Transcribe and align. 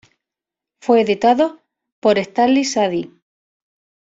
Fue 0.81 0.99
editado 1.01 1.61
por 1.99 2.17
Stanley 2.17 2.65
Sadie. 2.65 3.11